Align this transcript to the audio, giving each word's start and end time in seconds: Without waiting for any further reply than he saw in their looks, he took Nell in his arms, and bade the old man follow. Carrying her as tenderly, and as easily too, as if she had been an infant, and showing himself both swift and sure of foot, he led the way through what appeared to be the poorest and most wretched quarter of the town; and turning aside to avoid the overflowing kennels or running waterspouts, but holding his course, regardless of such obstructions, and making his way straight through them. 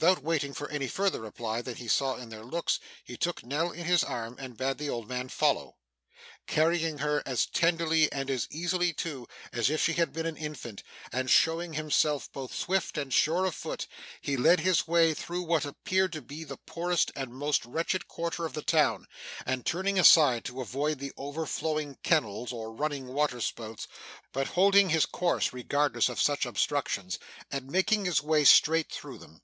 Without 0.00 0.22
waiting 0.22 0.54
for 0.54 0.70
any 0.70 0.88
further 0.88 1.20
reply 1.20 1.60
than 1.60 1.74
he 1.74 1.86
saw 1.86 2.16
in 2.16 2.30
their 2.30 2.44
looks, 2.46 2.80
he 3.04 3.14
took 3.18 3.44
Nell 3.44 3.70
in 3.70 3.84
his 3.84 4.02
arms, 4.02 4.38
and 4.40 4.56
bade 4.56 4.78
the 4.78 4.88
old 4.88 5.06
man 5.06 5.28
follow. 5.28 5.76
Carrying 6.46 6.96
her 6.98 7.22
as 7.26 7.44
tenderly, 7.44 8.10
and 8.10 8.30
as 8.30 8.48
easily 8.50 8.94
too, 8.94 9.28
as 9.52 9.68
if 9.68 9.82
she 9.82 9.92
had 9.92 10.10
been 10.14 10.24
an 10.24 10.38
infant, 10.38 10.82
and 11.12 11.28
showing 11.28 11.74
himself 11.74 12.32
both 12.32 12.54
swift 12.54 12.96
and 12.96 13.12
sure 13.12 13.44
of 13.44 13.54
foot, 13.54 13.86
he 14.22 14.34
led 14.34 14.60
the 14.60 14.82
way 14.86 15.12
through 15.12 15.42
what 15.42 15.66
appeared 15.66 16.14
to 16.14 16.22
be 16.22 16.42
the 16.42 16.56
poorest 16.56 17.12
and 17.14 17.34
most 17.34 17.62
wretched 17.66 18.08
quarter 18.08 18.46
of 18.46 18.54
the 18.54 18.62
town; 18.62 19.04
and 19.44 19.66
turning 19.66 19.98
aside 19.98 20.42
to 20.46 20.62
avoid 20.62 21.00
the 21.00 21.12
overflowing 21.18 21.96
kennels 22.02 22.50
or 22.50 22.72
running 22.72 23.08
waterspouts, 23.08 23.86
but 24.32 24.46
holding 24.48 24.88
his 24.88 25.04
course, 25.04 25.52
regardless 25.52 26.08
of 26.08 26.18
such 26.18 26.46
obstructions, 26.46 27.18
and 27.50 27.70
making 27.70 28.06
his 28.06 28.22
way 28.22 28.42
straight 28.42 28.90
through 28.90 29.18
them. 29.18 29.42